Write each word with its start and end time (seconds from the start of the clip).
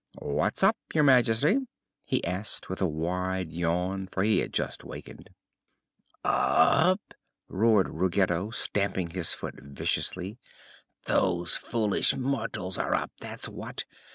"What's 0.17 0.63
up, 0.63 0.77
Your 0.95 1.03
Majesty?" 1.03 1.59
he 2.05 2.25
asked, 2.25 2.71
with 2.71 2.81
a 2.81 2.87
wide 2.87 3.53
yawn, 3.53 4.07
for 4.11 4.23
he 4.23 4.39
had 4.39 4.51
just 4.51 4.83
wakened. 4.83 5.29
"Up?" 6.23 7.13
roared 7.47 7.87
Ruggedo, 7.87 8.49
stamping 8.49 9.11
his 9.11 9.33
foot 9.33 9.61
viciously. 9.61 10.39
"Those 11.05 11.55
foolish 11.55 12.15
mortals 12.15 12.79
are 12.79 12.95
up, 12.95 13.11
that's 13.19 13.47
what! 13.47 13.83